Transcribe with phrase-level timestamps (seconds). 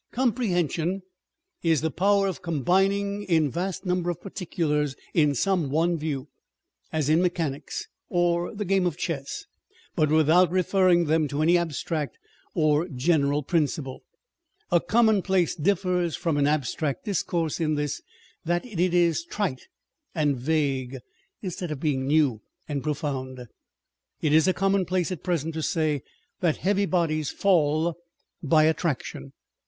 [0.11, 1.03] Comprehension
[1.61, 6.27] is the power of combining a vast number of particulars in some one view,
[6.91, 9.45] as in mechanics, or the game of chess,
[9.95, 12.17] but without referring them to any abstract
[12.55, 14.01] or general principle.
[14.71, 18.01] A common place differs from an abstract discourse in this,
[18.43, 19.67] that it is trite
[20.15, 20.97] and vague,
[21.43, 23.41] instead of being new and profound.
[24.19, 26.01] It is a commonplace at present to say
[26.39, 27.97] that heavy bodies fall
[28.41, 29.33] by attraction.